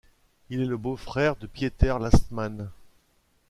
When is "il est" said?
0.49-0.65